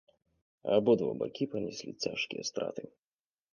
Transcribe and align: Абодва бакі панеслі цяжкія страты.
Абодва 0.75 1.11
бакі 1.19 1.45
панеслі 1.53 1.91
цяжкія 2.07 2.43
страты. 2.53 2.83